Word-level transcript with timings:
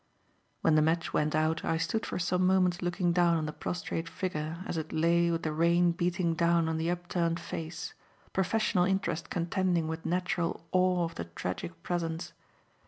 When 0.61 0.73
the 0.73 0.81
match 0.81 1.13
went 1.13 1.35
out, 1.35 1.63
I 1.63 1.77
stood 1.77 2.07
for 2.07 2.17
some 2.17 2.43
moments 2.47 2.81
looking 2.81 3.13
down 3.13 3.37
on 3.37 3.45
the 3.45 3.53
prostrate 3.53 4.09
figure 4.09 4.63
as 4.65 4.75
it 4.75 4.91
lay 4.91 5.29
with 5.29 5.43
the 5.43 5.53
rain 5.53 5.91
beating 5.91 6.33
down 6.33 6.67
on 6.67 6.79
the 6.79 6.89
upturned 6.89 7.39
face, 7.39 7.93
professional 8.33 8.85
interest 8.85 9.29
contending 9.29 9.87
with 9.87 10.03
natural 10.03 10.65
awe 10.71 11.03
of 11.03 11.13
the 11.13 11.25
tragic 11.25 11.83
presence. 11.83 12.33